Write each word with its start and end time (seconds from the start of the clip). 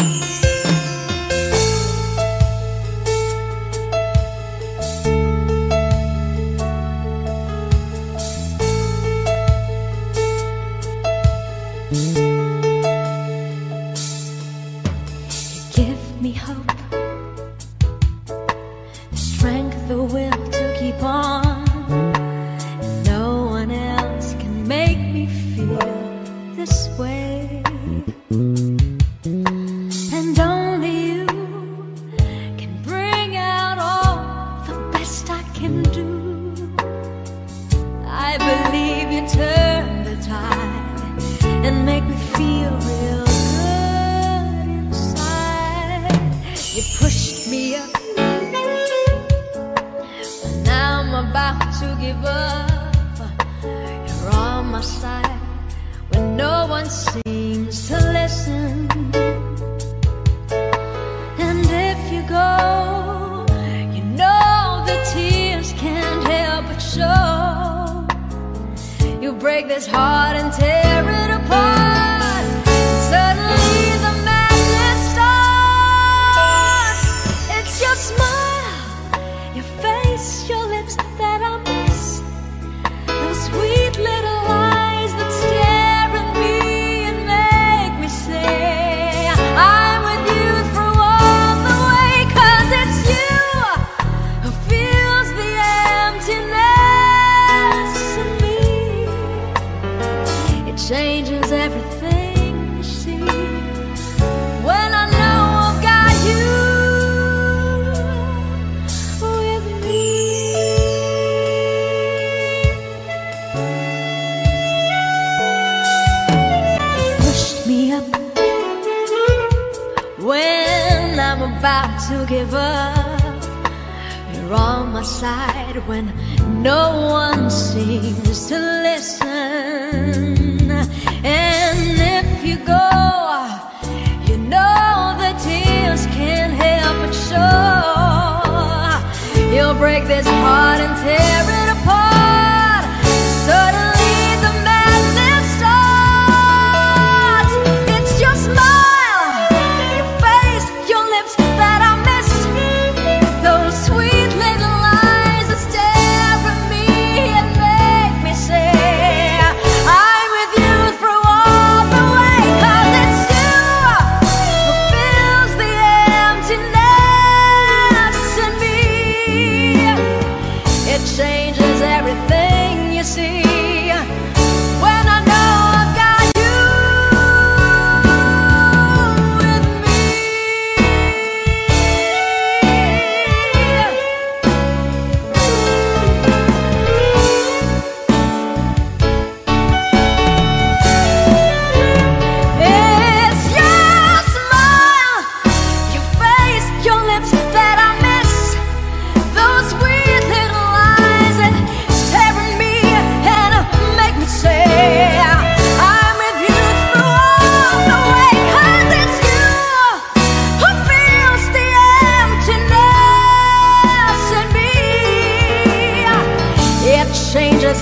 Give 0.00 0.39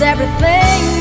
everything 0.09 0.98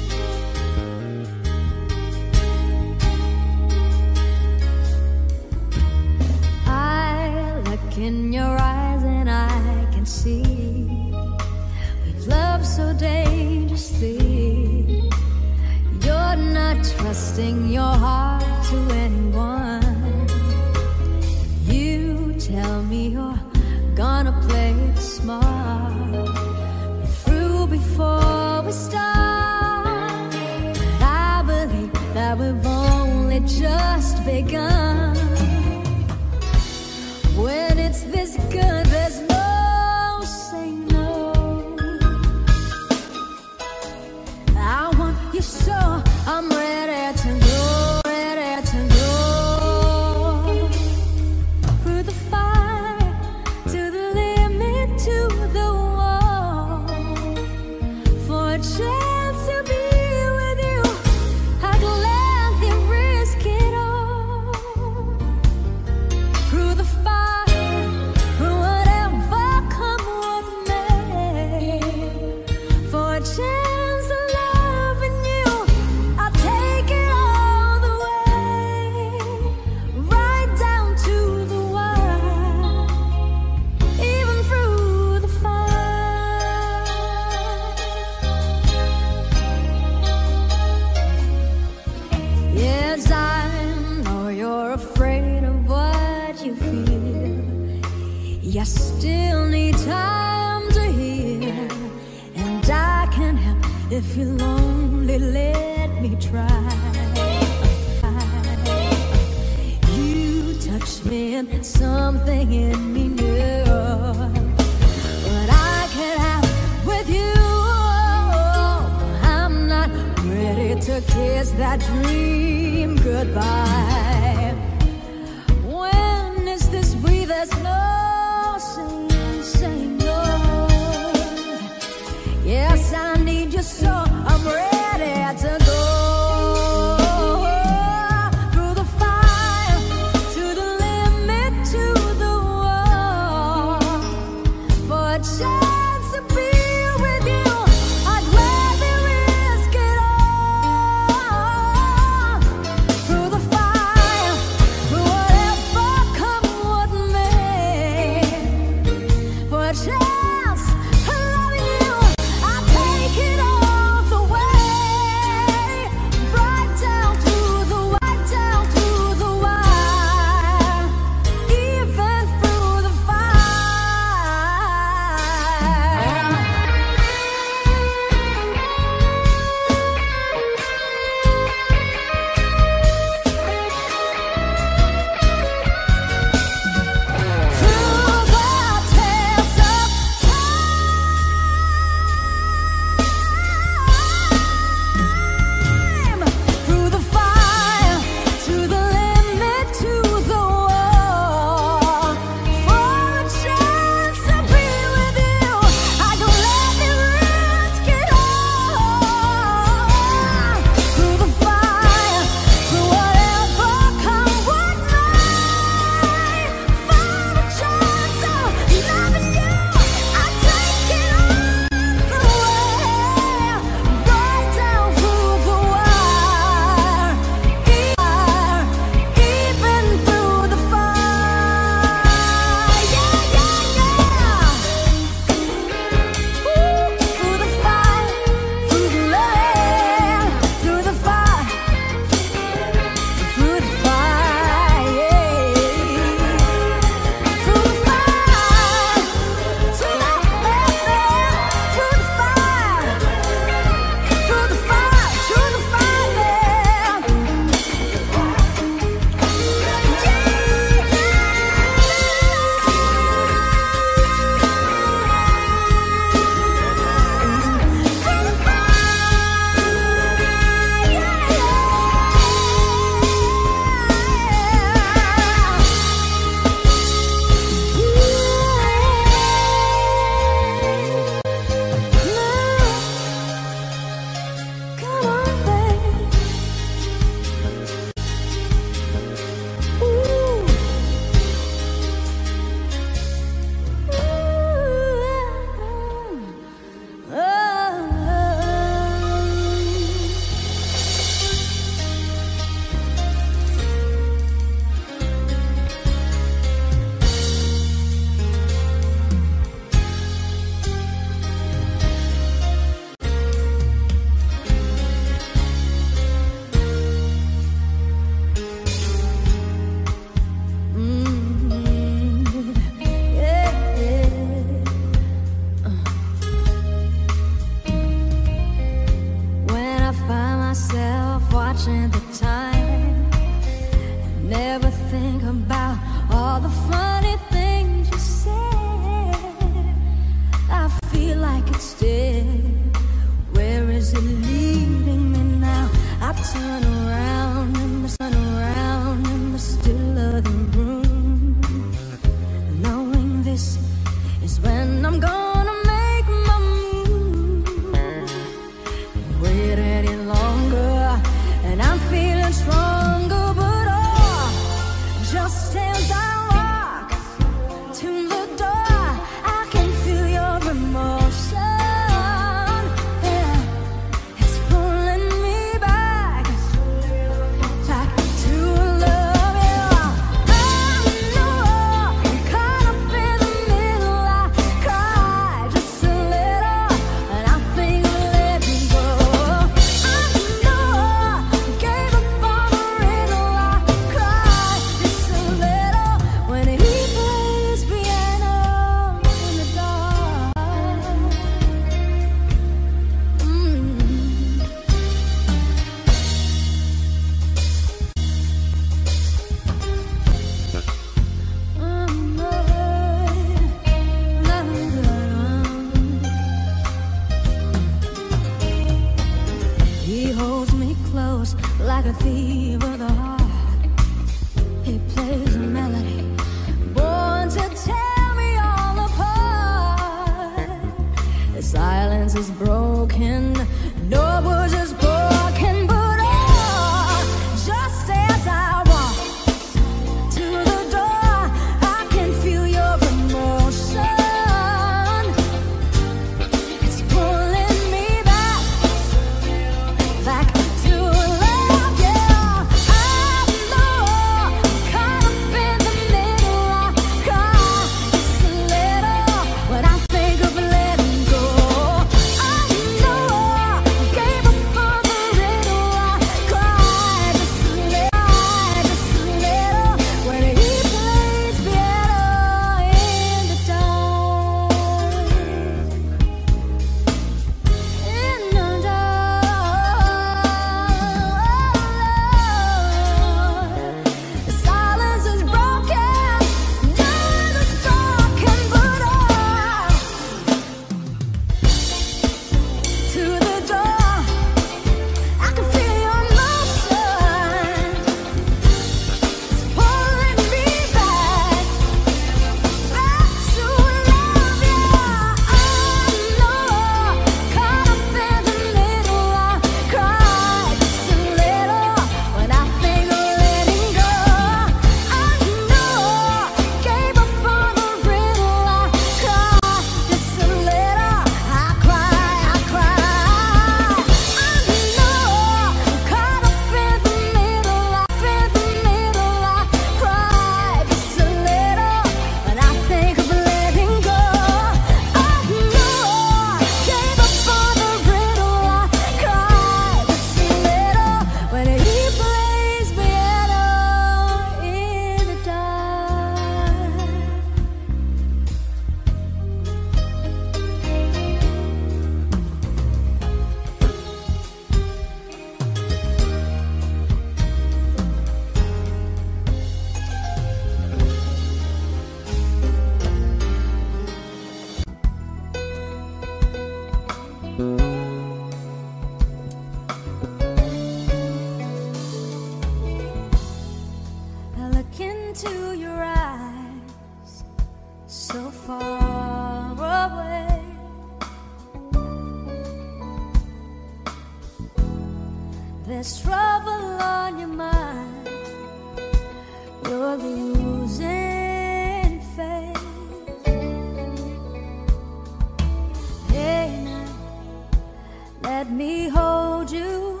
hold 599.44 599.52
you, 599.52 600.00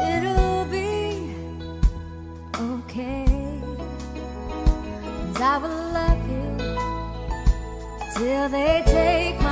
it'll 0.00 0.64
be 0.64 1.30
okay. 2.56 3.60
Cause 5.32 5.40
I 5.40 5.58
will 5.58 5.92
love 5.92 6.22
you 6.30 6.46
till 8.16 8.48
they 8.48 8.82
take 8.86 9.43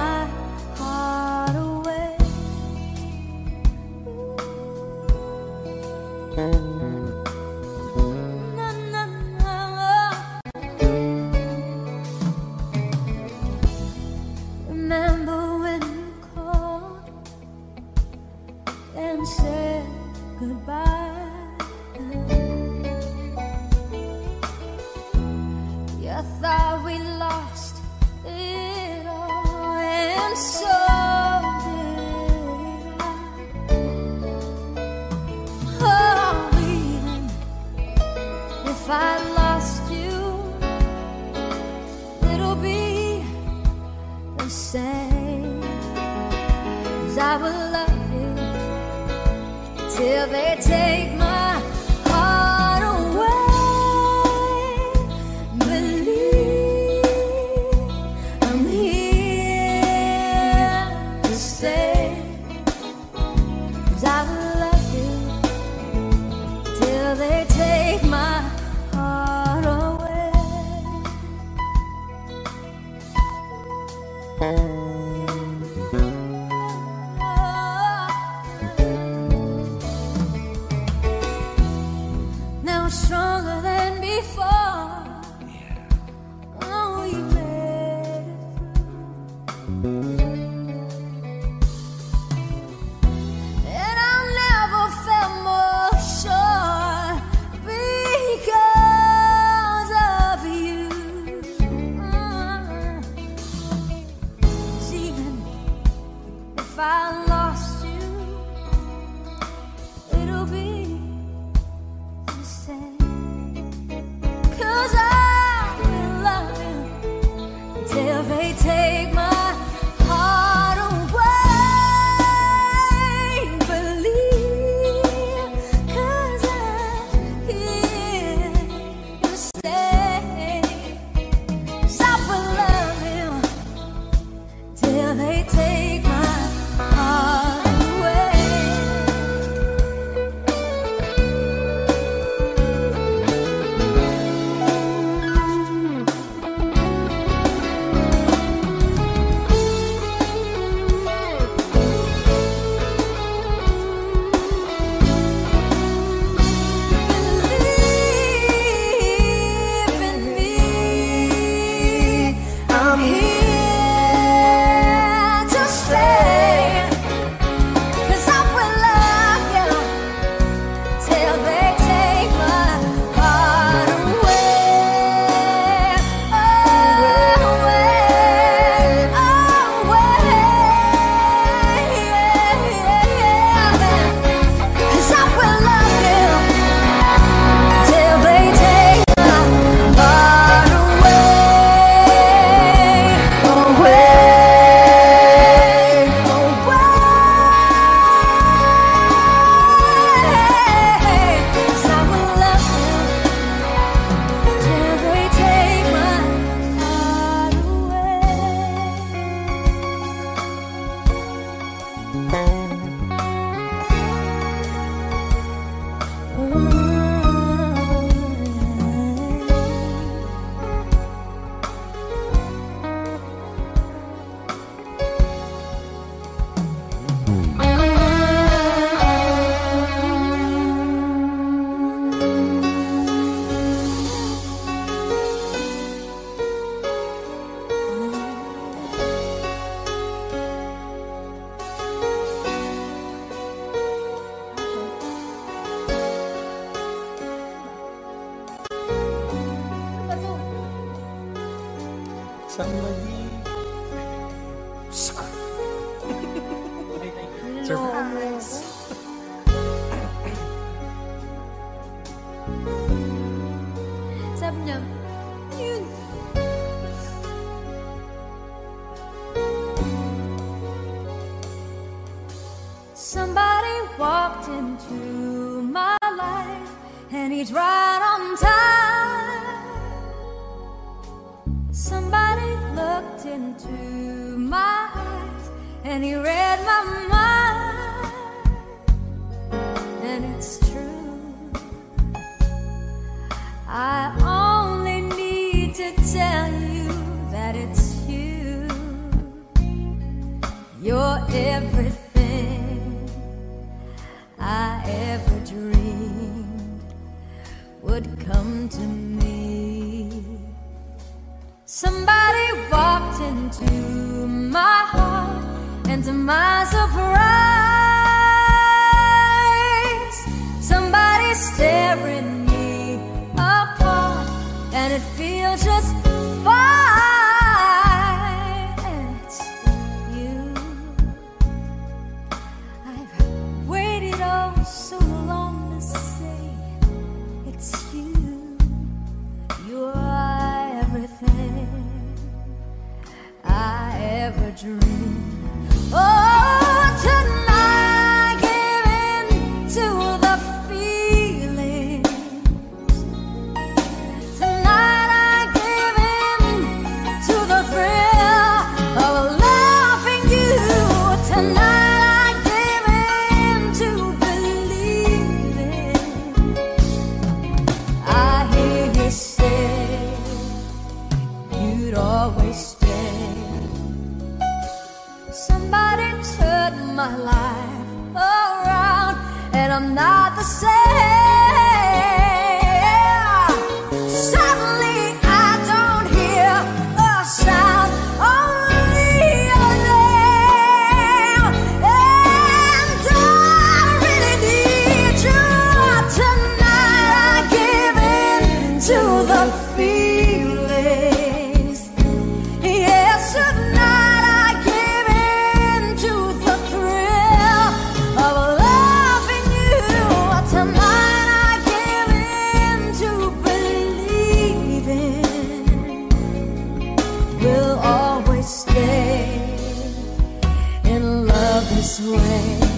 this 421.83 422.01
way. 422.01 422.72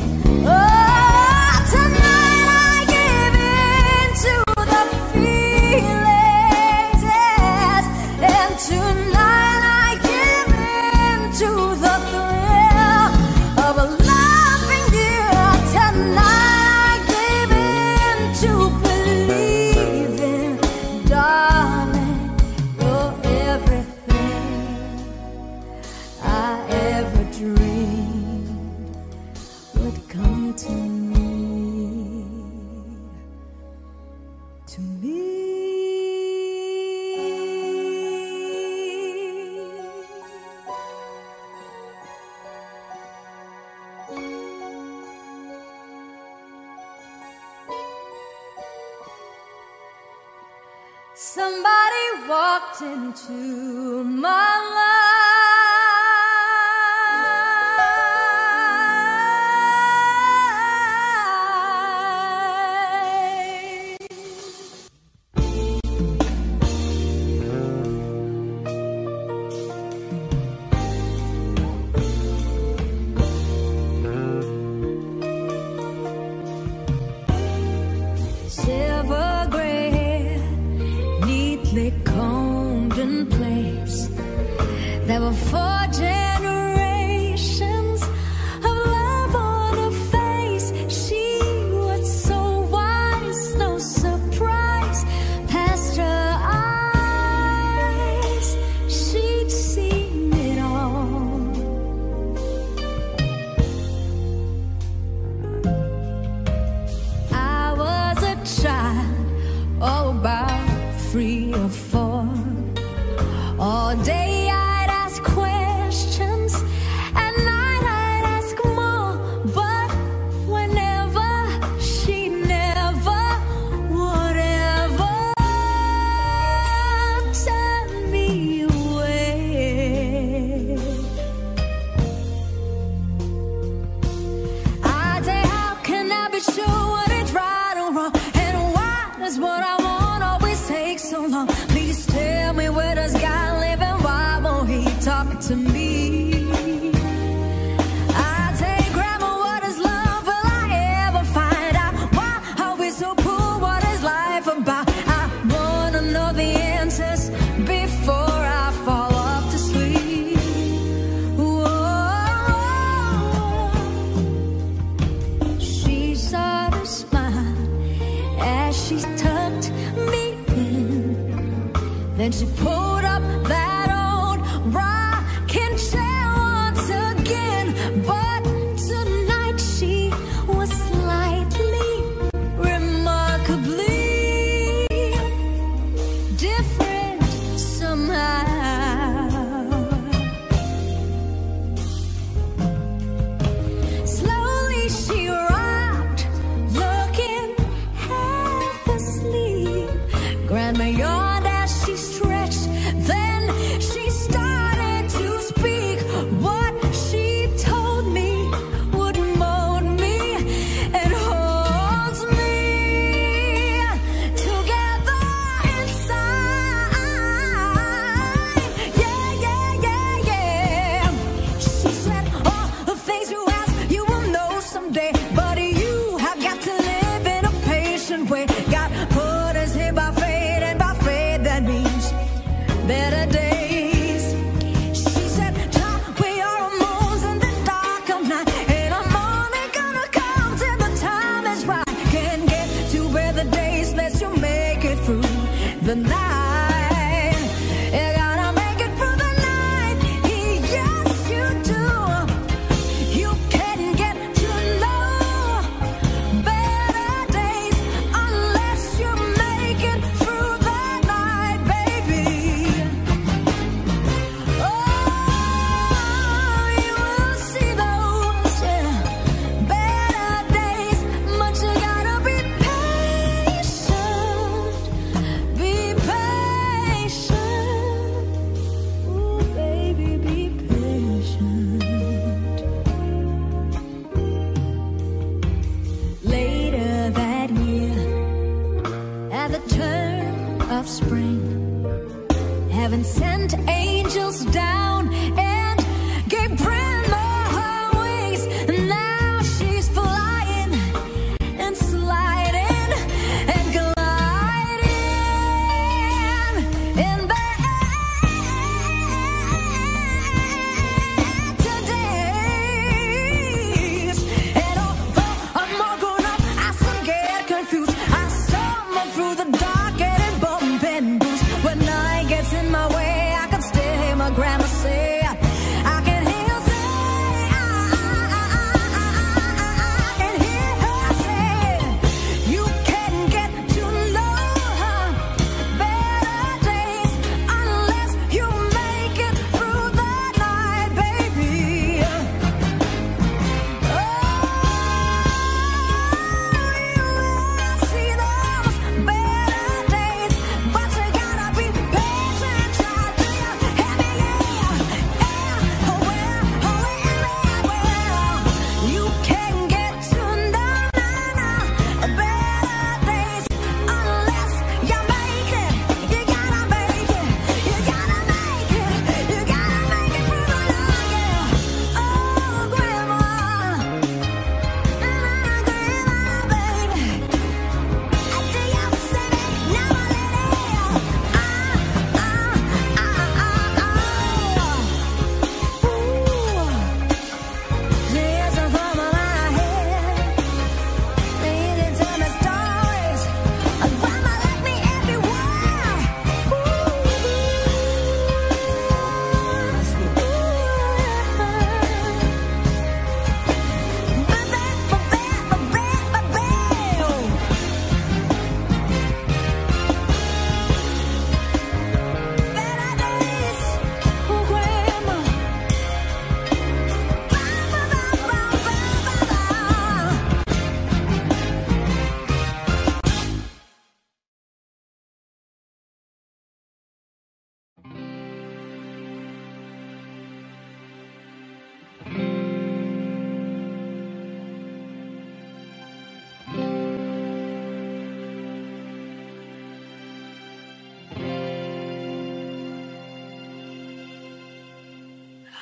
Walked 53.30 53.63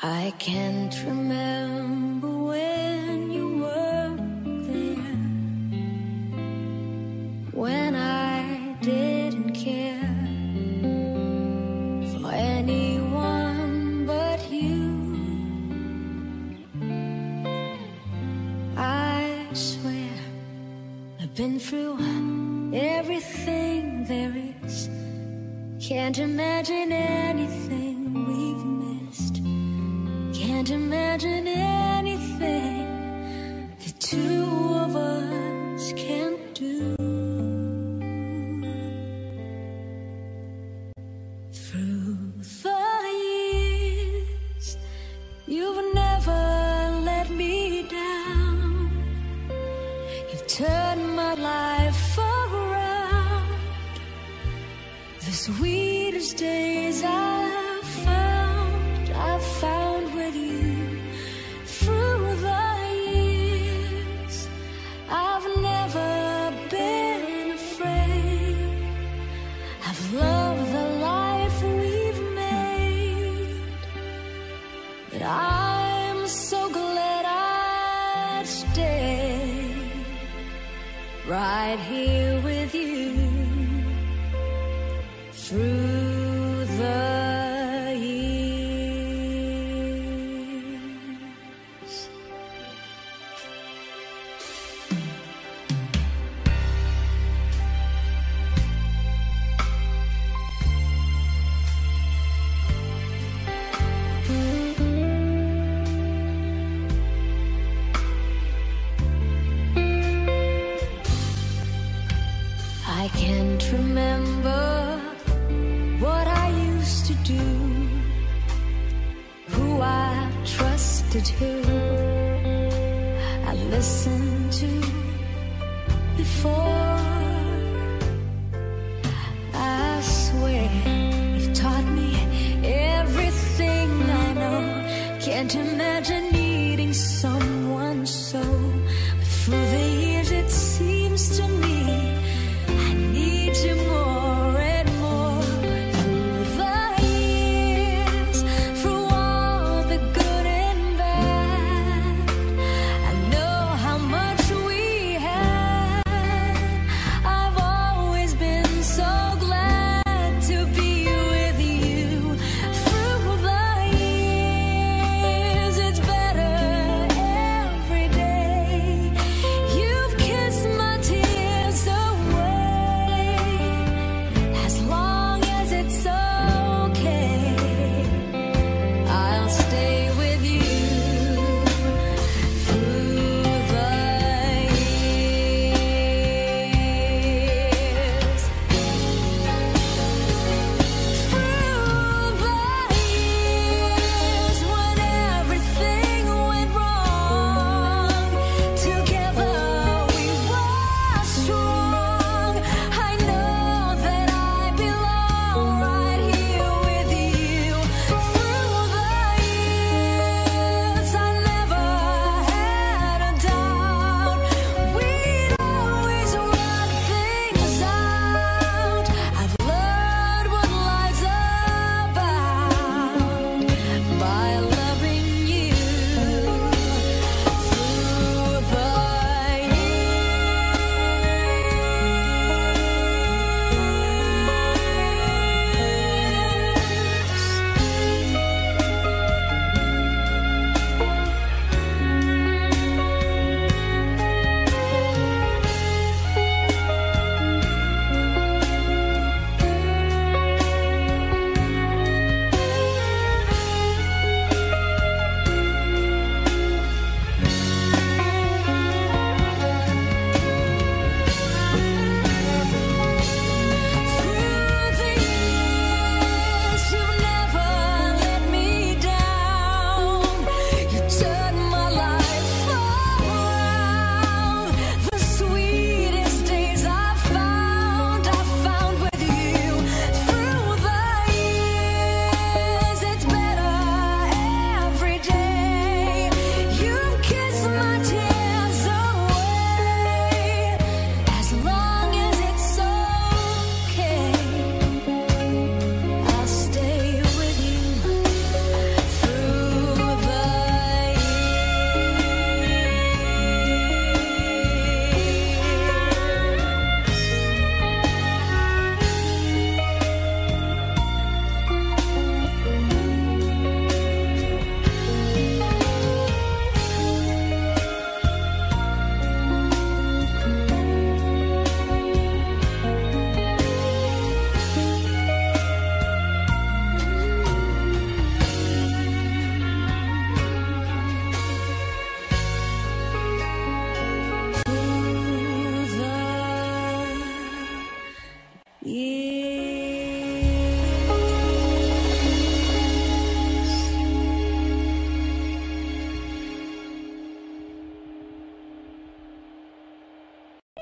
I 0.05 0.35
can't 0.41 0.93
remember 1.07 2.27
when 2.27 3.31
you 3.31 3.59
were 3.59 4.17
there, 4.67 5.21
when 7.53 7.95
I 7.95 8.77
didn't 8.81 9.53
care 9.53 10.01
for 12.11 12.33
anyone 12.33 14.05
but 14.05 14.51
you. 14.51 14.91
I 18.77 19.47
swear 19.53 20.11
I've 21.21 21.33
been 21.37 21.61
through 21.61 21.99
everything 22.75 24.05
there 24.07 24.35
is, 24.65 24.91
can't 25.81 26.19
imagine 26.19 26.91
anything 26.91 27.82
can't 30.65 30.71
imagine 30.71 31.49
it. 31.49 31.82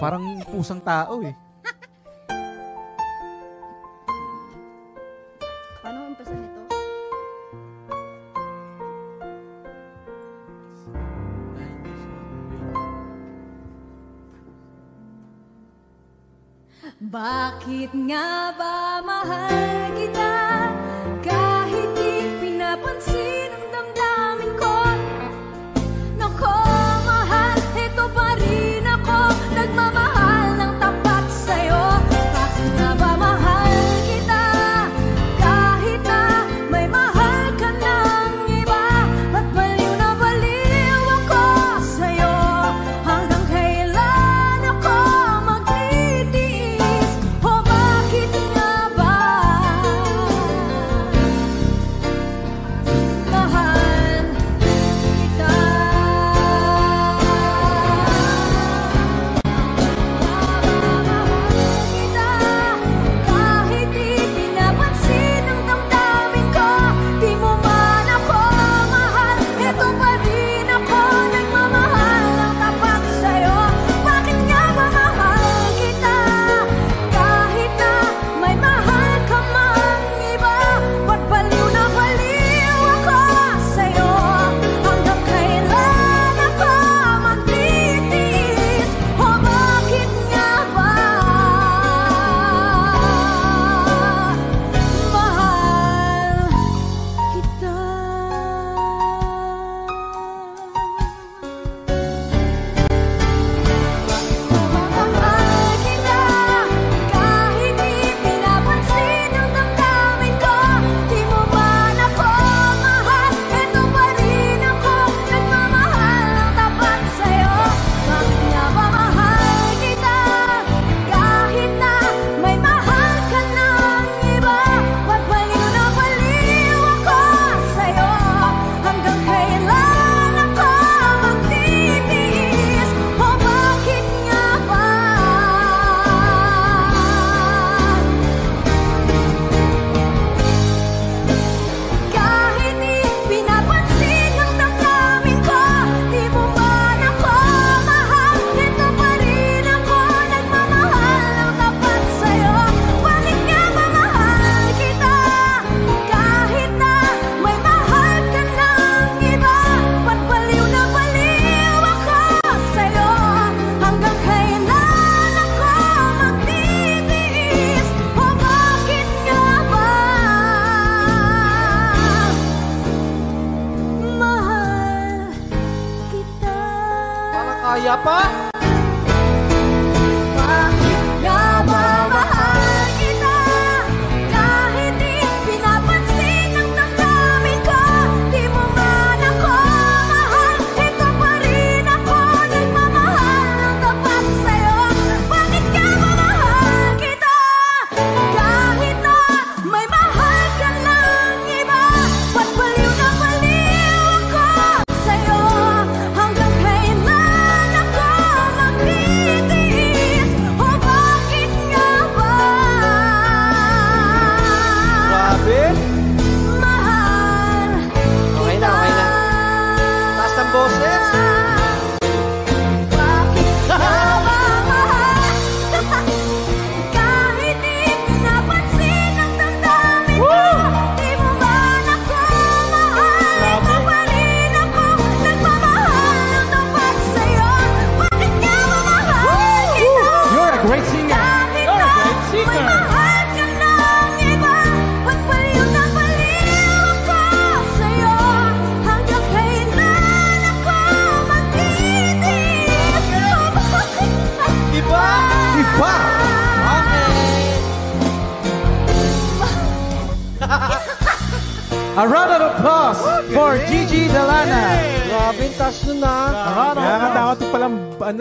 Parang 0.00 0.40
pusang 0.48 0.80
tao 0.80 1.20
eh. 1.20 1.36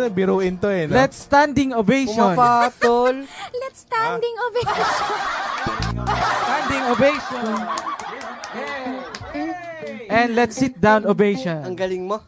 biruin 0.10 0.60
to 0.62 0.68
eh. 0.68 0.86
No? 0.86 0.96
Let's 0.96 1.18
standing 1.18 1.74
ovation. 1.74 2.18
Pumapatol. 2.18 3.26
Let's 3.62 3.80
standing 3.86 4.36
ah. 4.38 4.48
ovation. 4.50 4.86
standing 6.44 6.84
ovation. 6.92 7.89
And 10.20 10.36
let's 10.36 10.60
sit 10.60 10.76
down, 10.76 11.08
Obeisha. 11.08 11.64
Ang 11.64 11.80
galing 11.80 12.04
mo. 12.04 12.20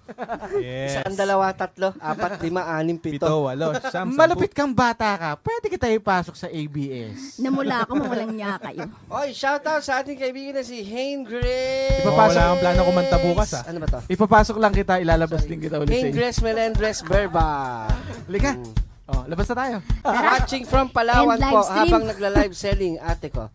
Yes. 0.55 1.03
Isang, 1.03 1.19
dalawa, 1.19 1.51
tatlo, 1.51 1.91
apat, 1.99 2.39
lima, 2.39 2.63
anim, 2.71 2.95
pito. 2.95 3.27
Pito, 3.27 3.51
walo, 3.51 3.75
siyam. 3.91 4.15
Malupit 4.15 4.55
kang 4.55 4.71
bata 4.71 5.19
ka. 5.19 5.29
Pwede 5.43 5.67
kita 5.67 5.91
ipasok 5.91 6.35
sa 6.39 6.47
ABS. 6.47 7.35
Namula 7.43 7.83
ako, 7.83 7.99
mawalang 7.99 8.31
niya 8.31 8.55
kayo. 8.63 8.87
Oy, 9.11 9.35
shoutout 9.35 9.83
sa 9.83 9.99
ating 9.99 10.15
kaibigan 10.15 10.59
na 10.59 10.63
si 10.63 10.79
Hain 10.87 11.27
Grace. 11.27 12.07
Oh, 12.07 12.15
Papasok. 12.15 12.31
wala 12.31 12.41
akong 12.47 12.61
plano 12.63 12.81
kumanta 12.87 13.17
bukas 13.19 13.49
ah. 13.59 13.63
Ano 13.67 13.77
ba 13.83 13.87
to? 13.91 13.99
Ipapasok 14.07 14.55
lang 14.61 14.73
kita, 14.73 14.93
ilalabas 15.03 15.43
din 15.43 15.59
kita 15.59 15.75
ulit 15.81 15.91
sa 15.91 15.95
Hain 15.99 16.07
inyo. 16.11 16.15
Grace 16.15 16.39
Melendres 16.39 16.99
Berba. 17.03 17.87
Halika. 18.27 18.55
Mm. 18.55 18.73
Oh, 19.11 19.23
labas 19.27 19.45
na 19.51 19.55
tayo. 19.59 19.77
Watching 20.31 20.63
from 20.63 20.87
Palawan 20.87 21.35
po 21.35 21.67
habang 21.67 22.07
nagla-live 22.07 22.55
selling 22.55 22.95
ate 23.03 23.27
ko. 23.27 23.51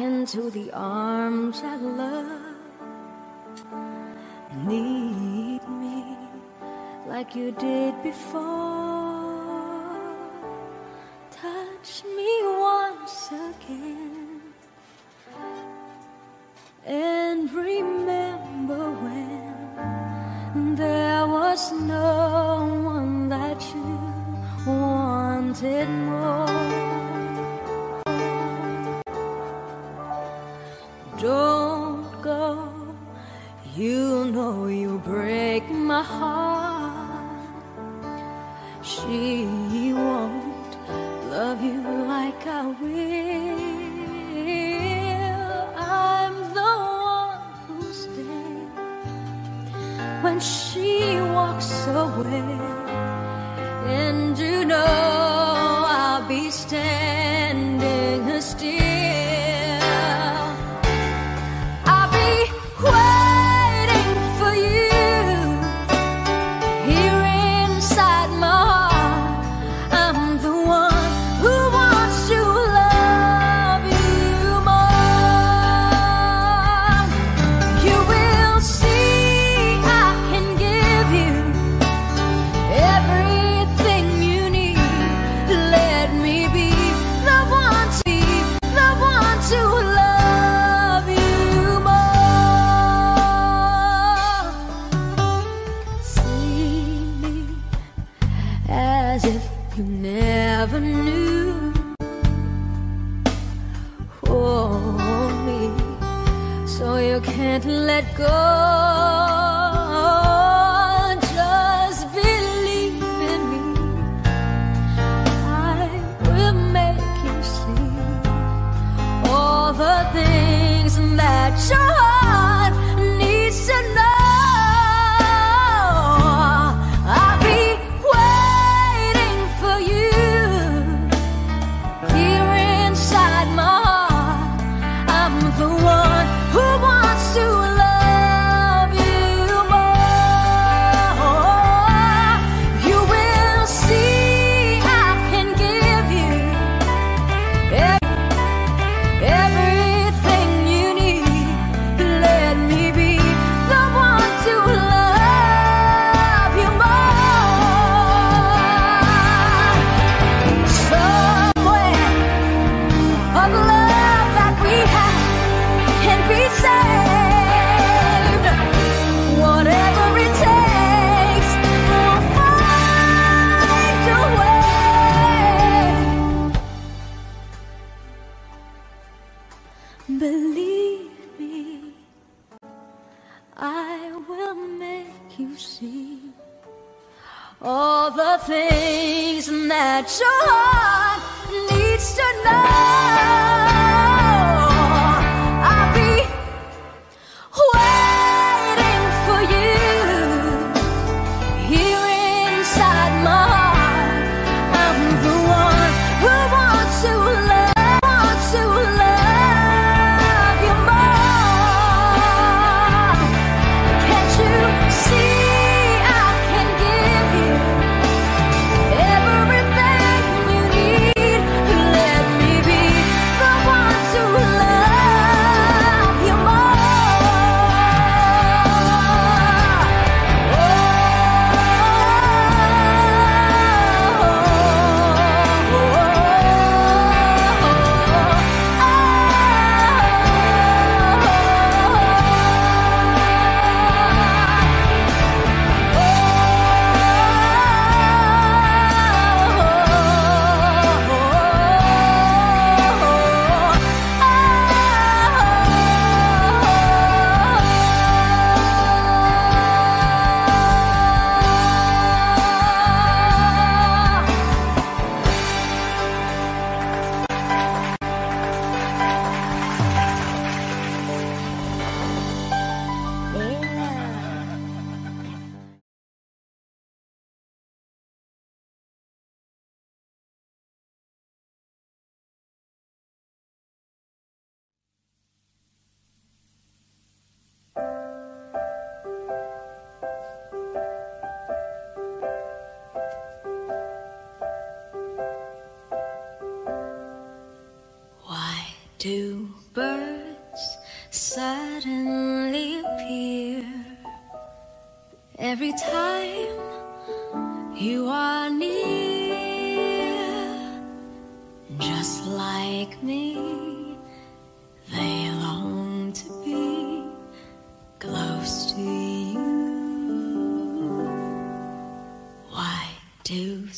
into 0.00 0.50
the 0.50 0.70
arms 0.72 1.60
I 1.62 1.76
love. 1.76 2.56
Need 4.66 5.62
me 5.68 6.16
like 7.06 7.34
you 7.36 7.52
did 7.52 8.02
before. 8.02 8.89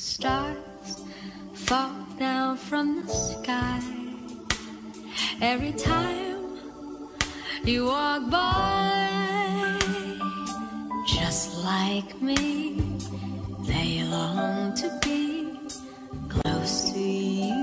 Stars 0.02 1.04
fall 1.54 1.94
down 2.18 2.56
from 2.56 3.00
the 3.00 3.08
sky 3.08 3.80
every 5.40 5.70
time 5.72 6.58
you 7.62 7.86
walk 7.86 8.28
by? 8.28 9.78
Just 11.06 11.62
like 11.64 12.20
me, 12.20 12.82
they 13.60 14.02
long 14.02 14.74
to 14.74 14.88
be 15.04 15.56
close 16.28 16.90
to 16.90 17.00
you. 17.00 17.62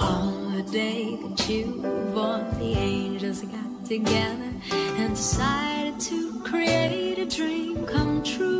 On 0.00 0.56
the 0.56 0.64
day 0.72 1.18
that 1.22 1.48
you 1.50 1.82
were 1.82 2.04
born, 2.14 2.58
the 2.58 2.72
angels 2.78 3.42
got 3.42 3.84
together 3.84 4.52
and 4.96 5.14
decided 5.14 6.00
to 6.00 6.40
create 6.44 7.07
dream 7.28 7.84
come 7.84 8.22
true. 8.22 8.57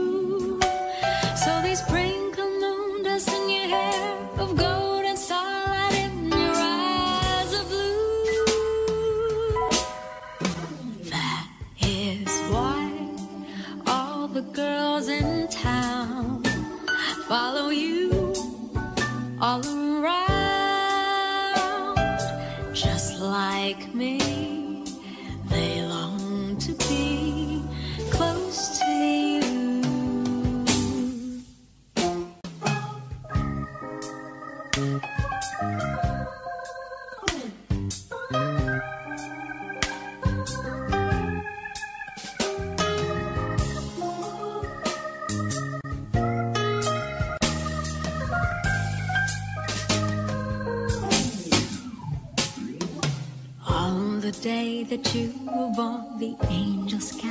That 54.89 55.15
you 55.15 55.35
were 55.45 55.71
born, 55.77 56.19
the 56.19 56.35
angels 56.49 57.13
got 57.13 57.28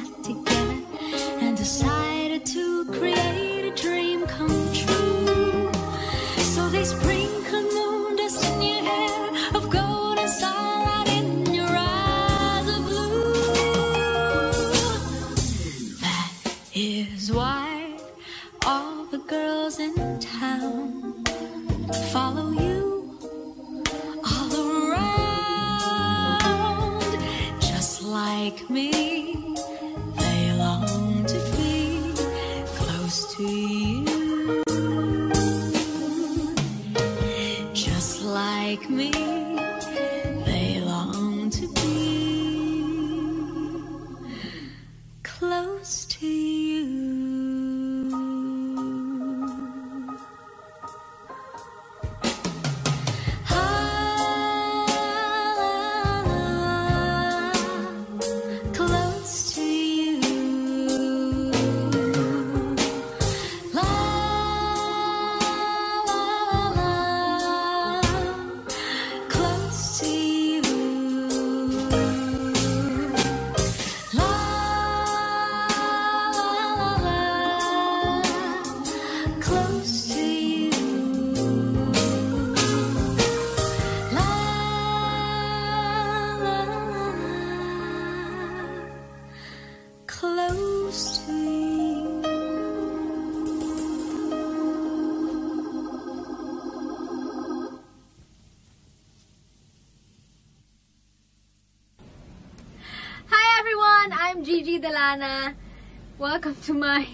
Welcome 106.37 106.61
to 106.65 106.73
my 106.75 107.07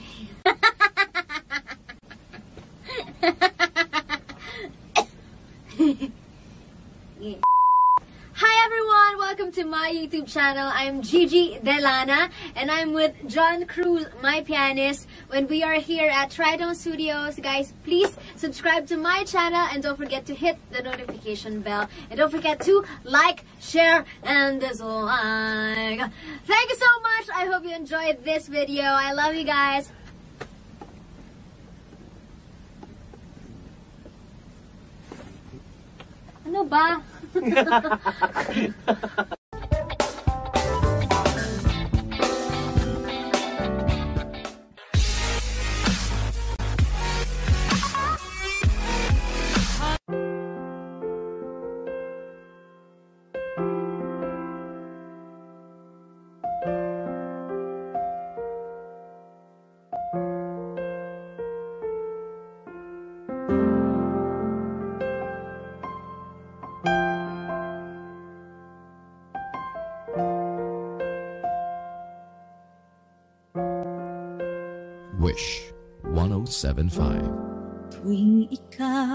Hi 8.33 8.65
everyone, 8.65 9.17
welcome 9.17 9.51
to 9.53 9.63
my 9.63 9.89
YouTube 9.95 10.27
channel. 10.27 10.69
I'm 10.73 11.01
Gigi 11.01 11.57
De 11.63 11.79
Lana 11.79 12.31
and 12.57 12.69
I'm 12.69 12.91
with 12.91 13.13
John 13.27 13.65
Cruz, 13.65 14.07
my 14.21 14.41
pianist. 14.41 15.07
When 15.33 15.47
we 15.47 15.63
are 15.63 15.81
here 15.81 16.11
at 16.11 16.29
Tridon 16.29 16.75
Studios, 16.75 17.39
guys, 17.41 17.73
please 17.83 18.15
subscribe 18.35 18.85
to 18.85 18.97
my 18.97 19.23
channel 19.23 19.65
and 19.73 19.81
don't 19.81 19.97
forget 19.97 20.27
to 20.27 20.35
hit 20.35 20.59
the 20.69 20.83
notification 20.83 21.61
bell. 21.61 21.89
And 22.11 22.19
don't 22.19 22.29
forget 22.29 22.61
to 22.69 22.85
like, 23.03 23.43
share, 23.59 24.05
and 24.21 24.61
dislike. 24.61 25.97
Thank 26.45 26.69
you 26.69 26.75
so 26.77 26.99
much. 27.01 27.29
I 27.33 27.47
hope 27.49 27.63
you 27.63 27.73
enjoyed 27.73 28.23
this 28.23 28.47
video. 28.47 28.83
I 28.83 29.13
love 29.13 29.33
you 29.33 29.43
guys. 29.43 29.91
Ano 36.45 36.63
ba? 36.63 37.01
1075. 76.63 77.91
Tuwing 77.91 78.47
ikaw 78.49 79.12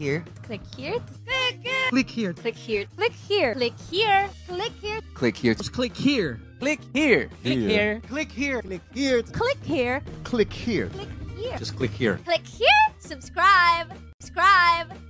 here. 0.00 0.24
Click 0.42 0.62
here. 0.74 0.98
Click 1.26 1.60
here. 1.62 1.90
Click 1.90 2.08
here. 2.08 2.32
Click 2.32 2.56
here. 2.56 2.86
Click 2.86 3.12
here. 3.12 3.54
Click 3.54 3.74
here. 3.90 4.30
Click 4.48 4.72
here. 4.72 5.04
Click 5.14 5.36
here. 5.36 5.54
Click 5.68 5.94
here. 5.94 6.40
Click 6.58 6.80
here. 6.94 7.28
Click 7.38 7.60
here. 7.68 8.00
Click 8.00 8.32
here. 8.32 8.62
Click 8.62 9.62
here. 9.62 10.00
Click 10.24 10.52
here. 10.52 10.88
Click 10.88 11.08
here. 11.36 11.58
Just 11.58 11.76
click 11.76 11.90
here. 11.90 12.18
Click 12.24 12.46
here. 12.46 12.68
Subscribe. 12.98 13.92
Subscribe. 14.20 15.09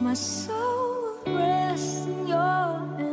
My 0.00 0.14
soul 0.14 1.18
will 1.26 1.36
rest 1.36 2.06
in 2.06 2.26
your 2.26 2.82
embrace. 2.98 3.11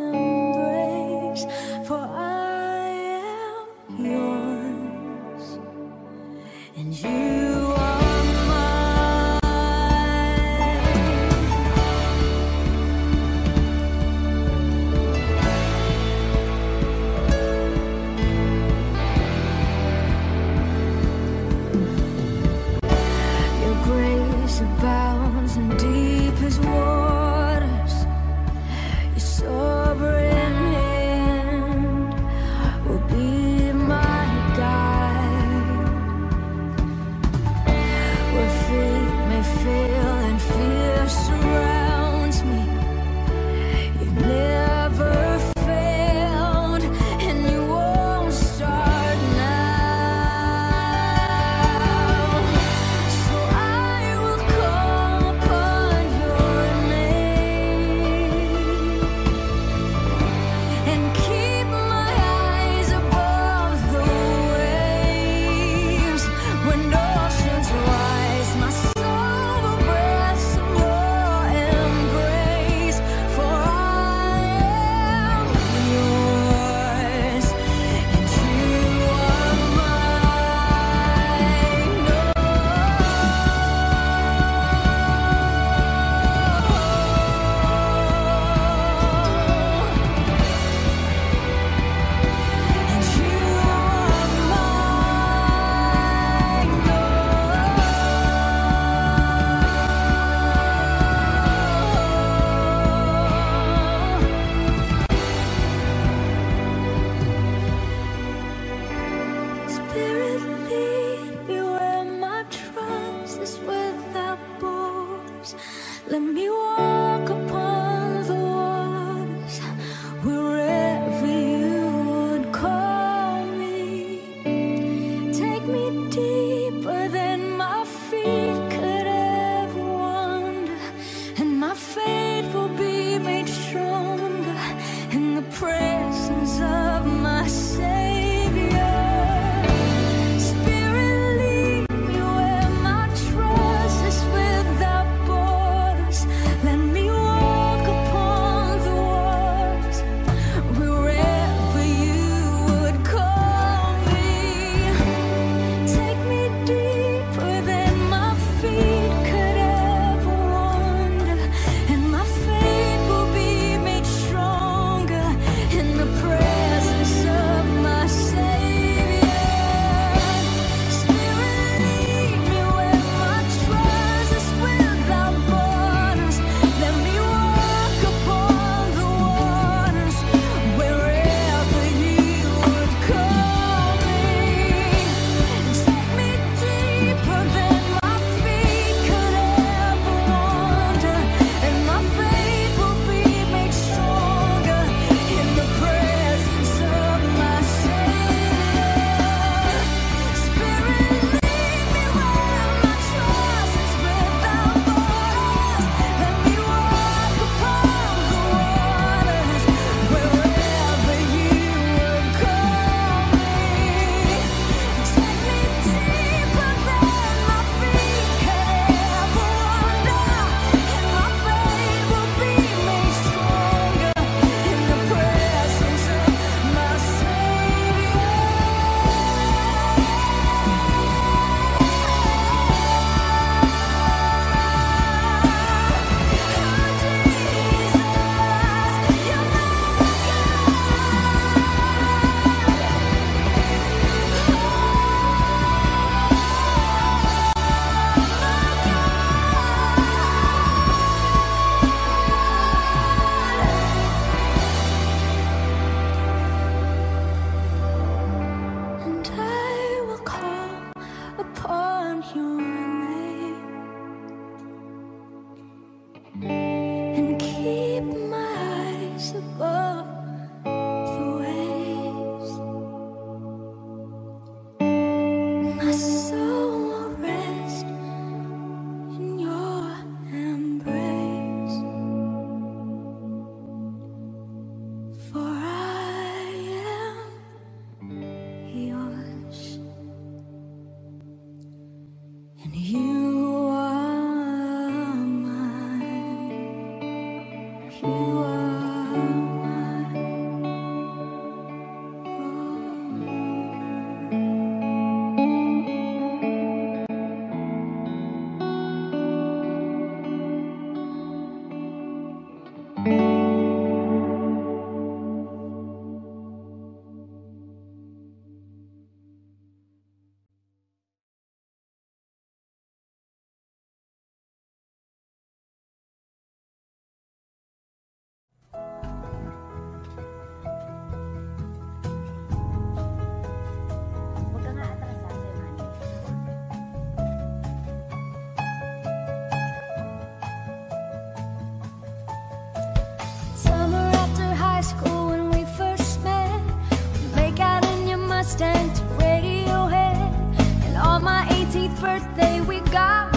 Birthday, 352.00 352.62
we 352.62 352.80
got 352.92 353.29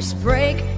Christmas 0.00 0.22
break. 0.22 0.69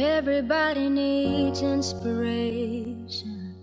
Everybody 0.00 0.88
needs 0.90 1.62
inspiration. 1.62 3.54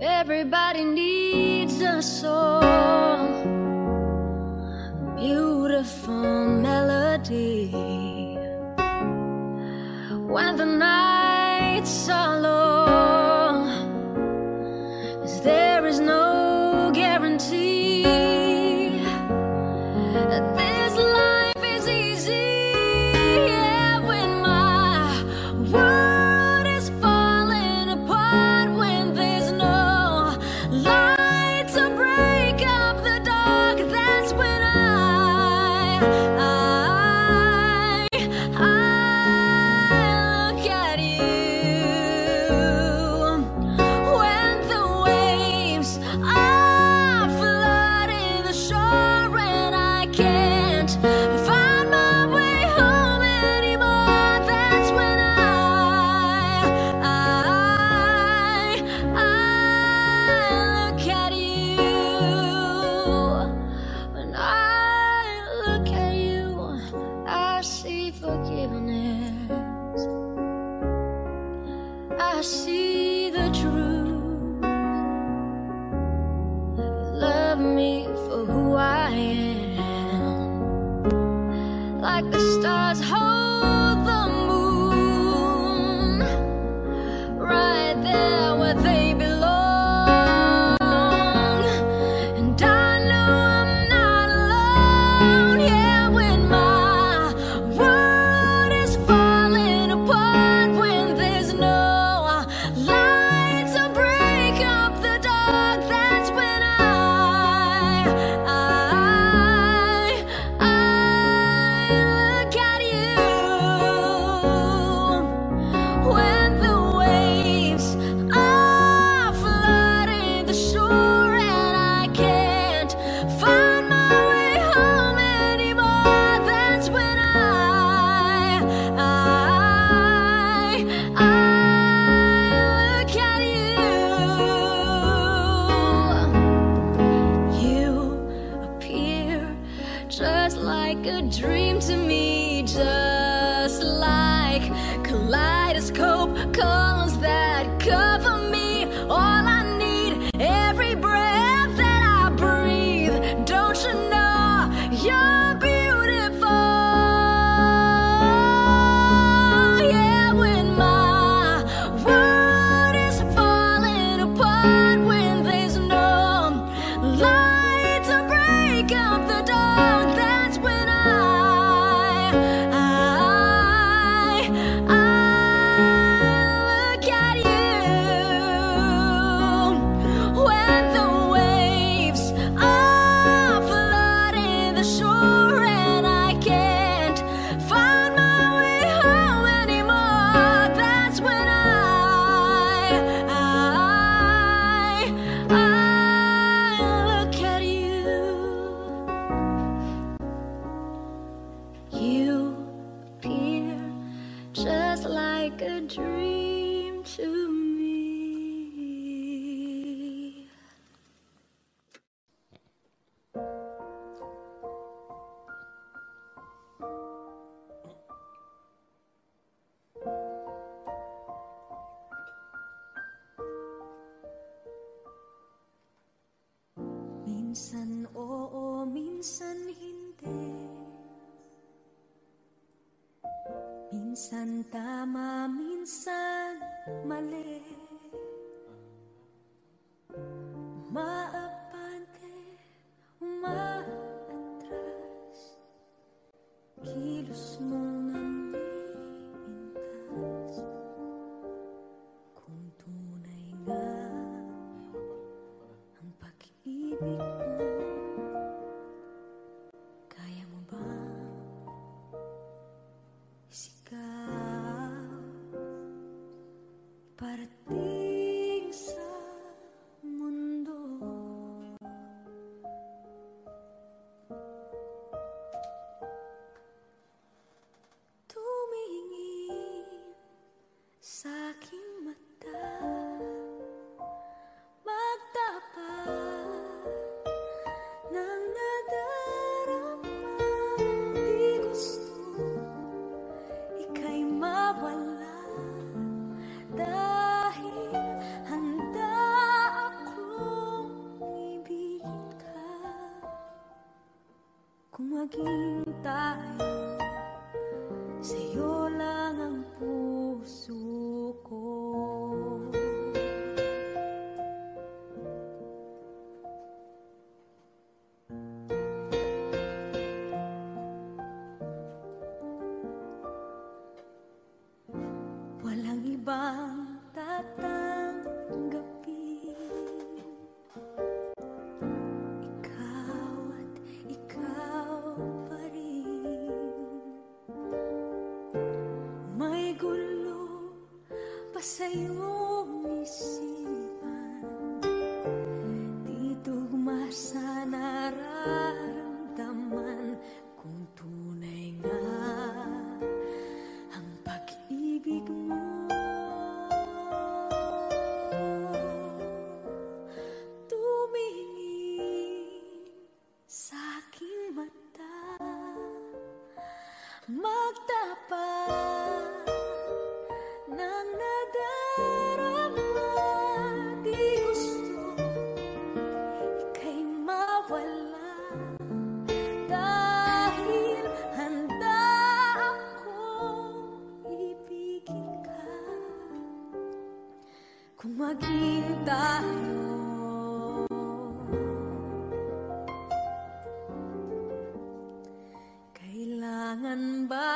Everybody 0.00 0.84
needs 0.84 1.80
a 1.82 2.02
song, 2.02 3.60
beautiful 5.16 6.48
melody. 6.62 7.70
When 10.12 10.56
the 10.56 10.66
nights 10.66 12.08
are. 12.10 12.57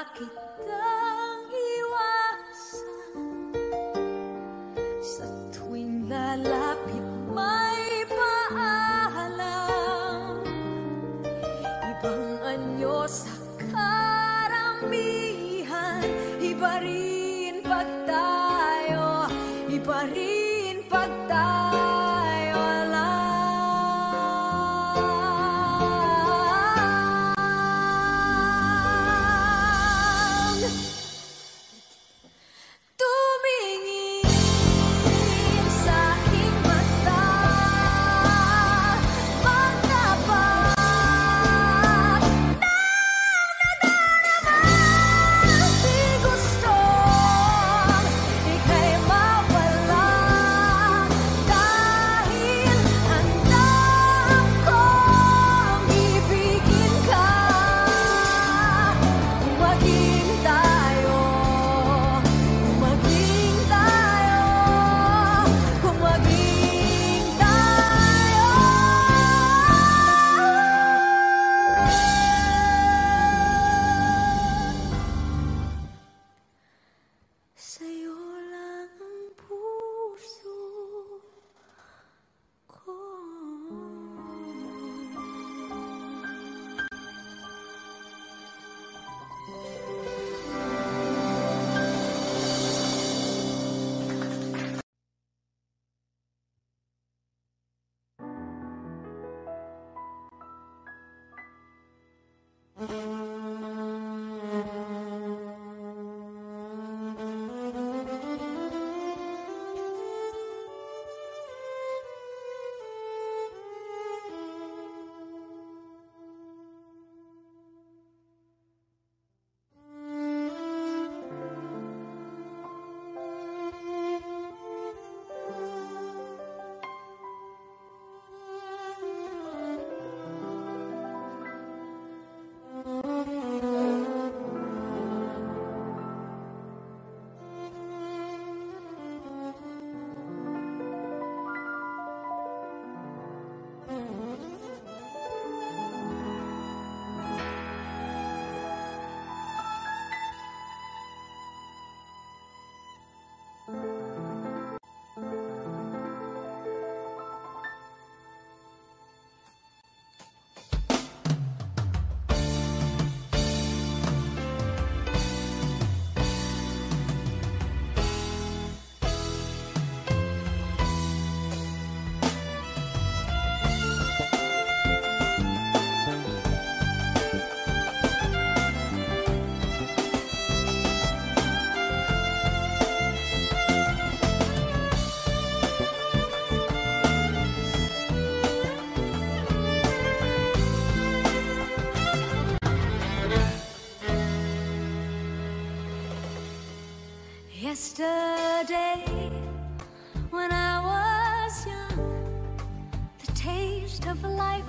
Kailangan 0.02 0.66
ba 0.66 1.11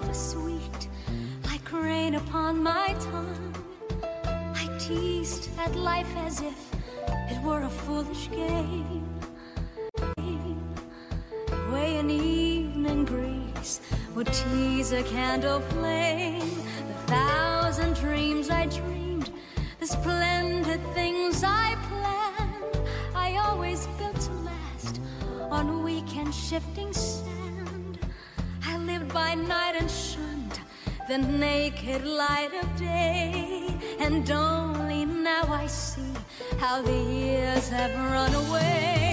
was 0.07 0.31
sweet, 0.31 0.89
like 1.45 1.71
rain 1.71 2.15
upon 2.15 2.61
my 2.61 2.95
tongue. 2.99 3.55
I 4.34 4.67
teased 4.80 5.49
at 5.57 5.75
life 5.75 6.11
as 6.17 6.41
if 6.41 6.71
it 7.05 7.41
were 7.43 7.61
a 7.63 7.69
foolish 7.69 8.30
game. 8.31 9.09
The 9.95 11.71
way 11.71 11.97
an 11.97 12.09
evening 12.09 13.05
breeze 13.05 13.81
would 14.15 14.27
tease 14.27 14.91
a 14.91 15.03
candle 15.03 15.59
flame, 15.59 16.49
the 16.88 16.93
thousand 17.07 17.95
dreams 17.95 18.49
I 18.49 18.65
dreamed, 18.67 19.31
the 19.80 19.88
splendid 19.88 20.81
things 20.93 21.43
I 21.43 21.75
planned. 21.89 22.88
I 23.15 23.38
always 23.38 23.88
built 23.97 24.19
to 24.21 24.34
last 24.34 24.99
on 25.49 25.84
weak 25.84 26.15
and 26.15 26.34
shifting 26.34 26.93
sand. 26.93 27.42
By 29.14 29.35
night 29.35 29.76
and 29.76 29.91
shunned 29.91 30.60
the 31.07 31.19
naked 31.19 32.03
light 32.03 32.49
of 32.60 32.80
day. 32.80 33.68
And 33.99 34.30
only 34.31 35.06
now 35.06 35.44
I 35.48 35.68
see 35.68 36.14
how 36.57 36.81
the 36.81 36.98
years 36.98 37.69
have 37.69 37.94
run 38.11 38.34
away. 38.34 39.12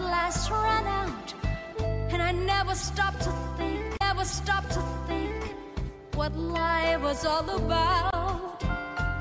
Last 0.00 0.50
ran 0.50 0.86
out, 0.86 1.34
and 2.10 2.22
I 2.22 2.32
never 2.32 2.74
stopped 2.74 3.20
to 3.22 3.32
think, 3.56 3.96
never 4.00 4.24
stopped 4.24 4.70
to 4.72 4.82
think 5.06 5.54
what 6.14 6.34
life 6.36 7.02
was 7.02 7.24
all 7.24 7.48
about. 7.50 8.62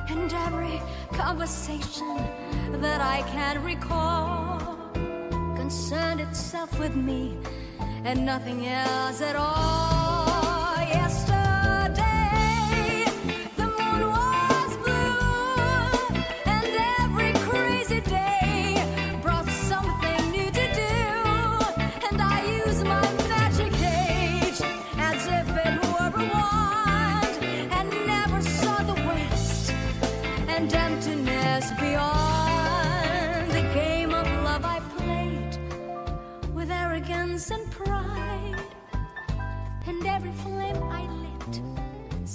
And 0.10 0.32
every 0.32 0.82
conversation 1.12 2.18
that 2.82 3.02
I 3.02 3.22
can 3.34 3.62
recall 3.64 4.60
concerned 5.56 6.22
itself 6.22 6.80
with 6.80 6.96
me 6.96 7.38
and 8.06 8.26
nothing 8.26 8.66
else 8.68 9.22
at 9.22 9.36
all. 9.36 9.99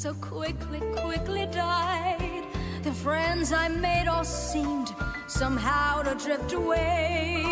so 0.05 0.13
quickly, 0.21 0.81
quickly 0.97 1.47
died. 1.47 2.45
The 2.83 2.93
friends 2.93 3.55
I 3.55 3.69
made 3.69 4.07
all 4.07 4.23
seemed 4.23 4.95
somehow 5.29 6.03
to 6.03 6.15
drift 6.15 6.53
away, 6.53 7.43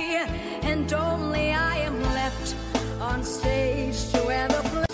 and 0.60 0.92
only 0.92 1.54
I 1.54 1.78
am 1.78 1.98
left 2.02 2.54
on 3.00 3.24
stage 3.24 4.12
to 4.12 4.30
ever 4.30 4.52
the 4.52 4.68
play. 4.68 4.91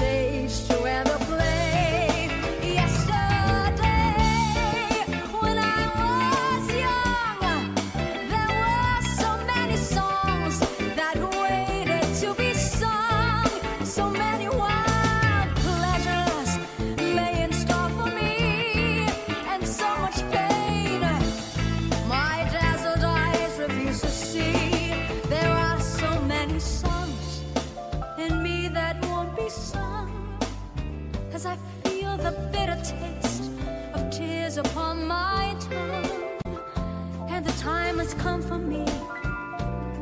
me 38.59 38.85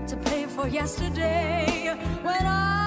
to 0.07 0.17
pay 0.25 0.47
for 0.47 0.69
yesterday 0.69 1.95
when 2.23 2.47
I 2.47 2.86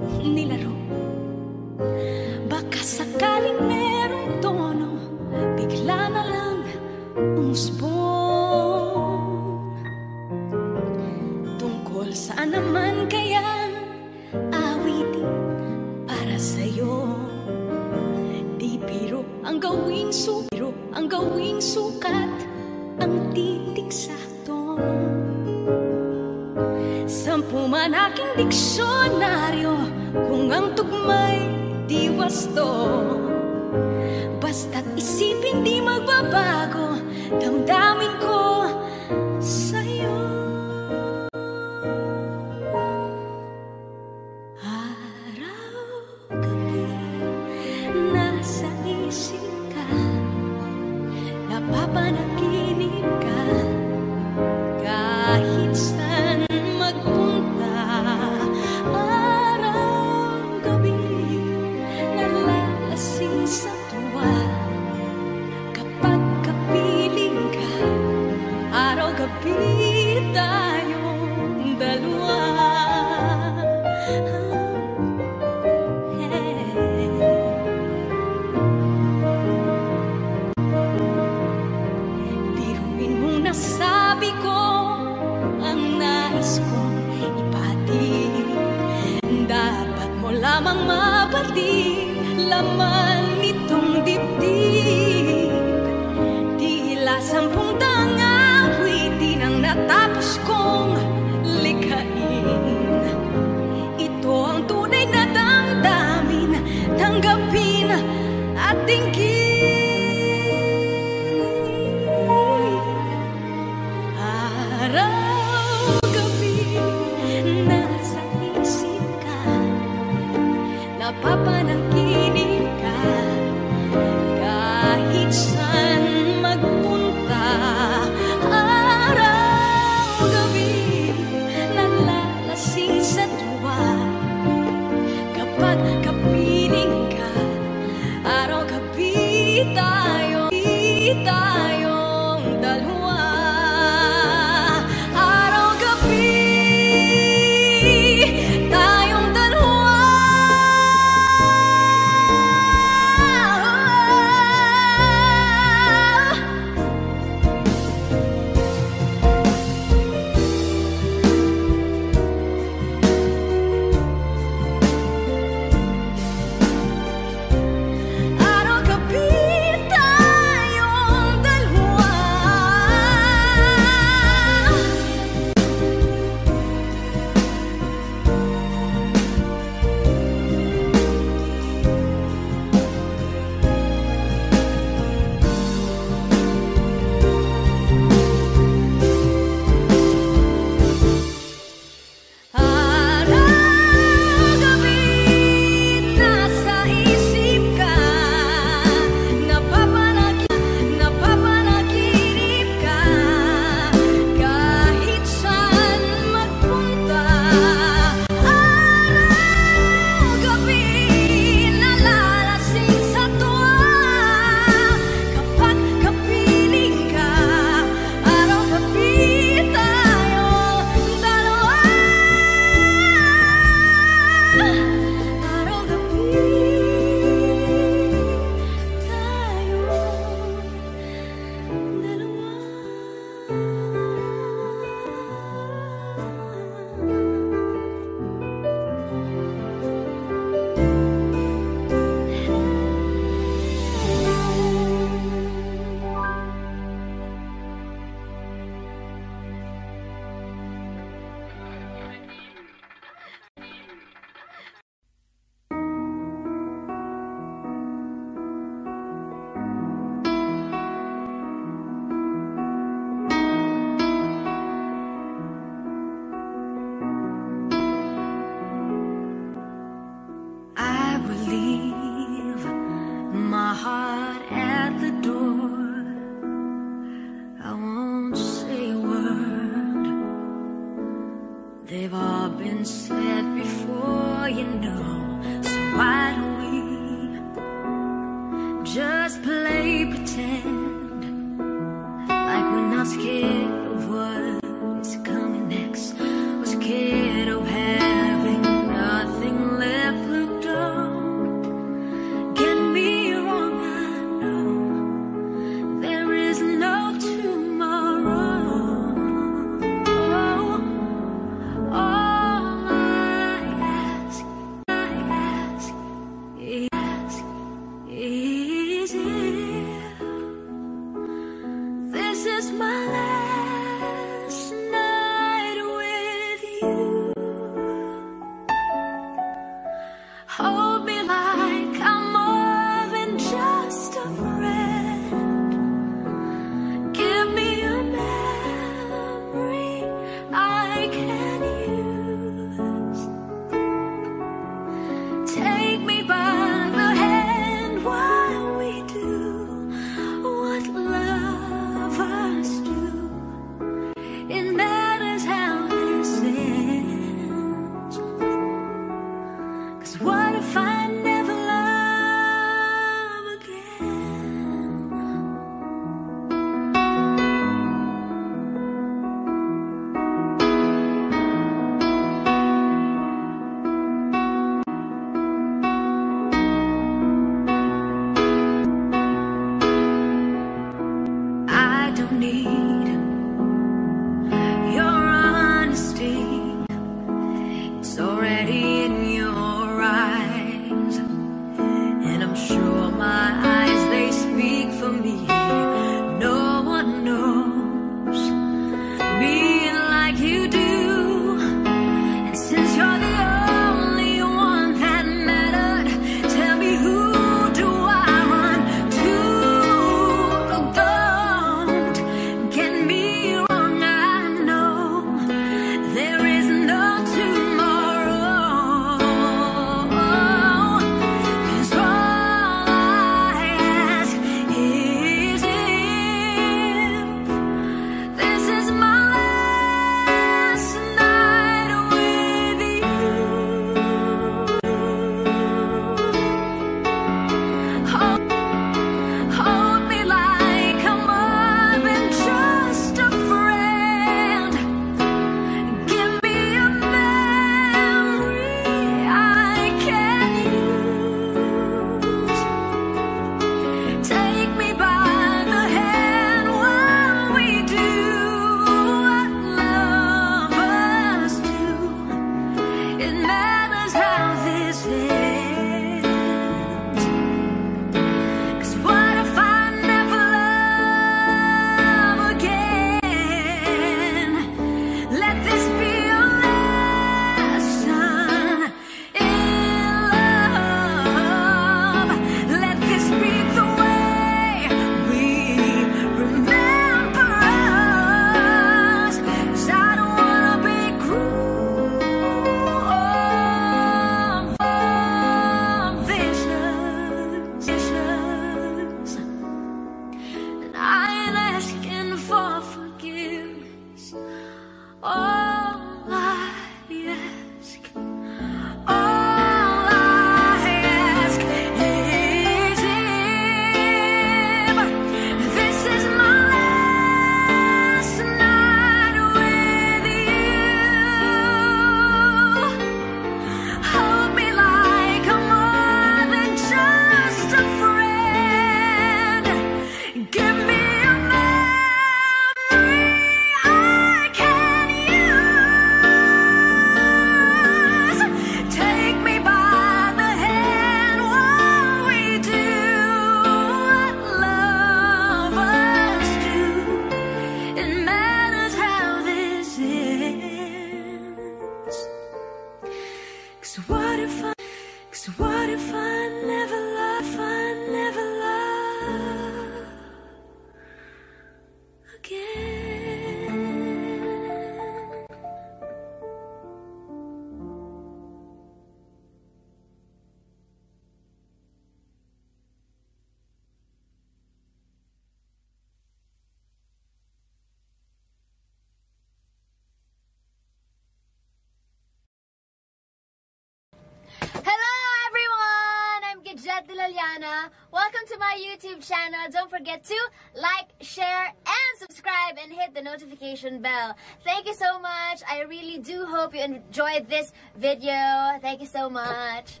Thank 594.64 594.86
you 594.86 594.94
so 594.94 595.18
much. 595.18 595.62
I 595.68 595.82
really 595.82 596.18
do 596.18 596.44
hope 596.46 596.74
you 596.74 596.82
enjoyed 596.82 597.48
this 597.48 597.72
video. 597.96 598.78
Thank 598.80 599.00
you 599.00 599.06
so 599.06 599.30
much. 599.30 600.00